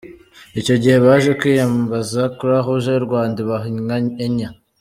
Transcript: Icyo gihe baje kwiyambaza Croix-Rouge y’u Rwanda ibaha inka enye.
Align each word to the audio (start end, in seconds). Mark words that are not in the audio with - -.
Icyo 0.59 0.75
gihe 0.81 0.97
baje 1.05 1.31
kwiyambaza 1.39 2.21
Croix-Rouge 2.37 2.89
y’u 2.93 3.05
Rwanda 3.07 3.37
ibaha 3.43 3.67
inka 3.71 3.97
enye. 4.25 4.47